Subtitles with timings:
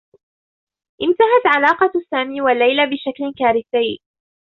[1.01, 3.97] انتهت علاقة سامي و ليلى بشكل كارثيّ.